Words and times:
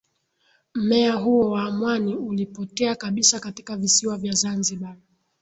Mmea 0.73 1.13
huo 1.15 1.49
wa 1.49 1.71
mwani 1.71 2.15
ulipotea 2.15 2.95
kabisa 2.95 3.39
katika 3.39 3.77
visiwa 3.77 4.17
vya 4.17 4.33
Zanzibar 4.33 4.95